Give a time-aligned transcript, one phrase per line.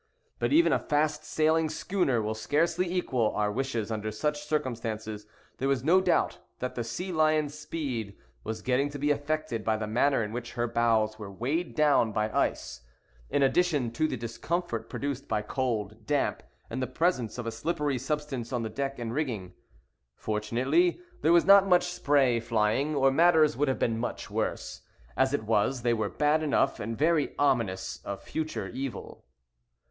[0.39, 5.27] But even a fast sailing schooner will scarcely equal our wishes under such circumstances.
[5.59, 9.77] There was no doubt that the Sea Lion's speed was getting to be affected by
[9.77, 12.81] the manner in which her bows were weighed down by ice,
[13.29, 17.99] in addition to the discomfort produced by cold, damp, and the presence of a slippery
[17.99, 19.53] substance on the deck and rigging.
[20.15, 24.81] Fortunately there was not much spray flying, or matters would have been much worse.
[25.15, 29.23] As it was, they were bad enough, and very ominous of future evil.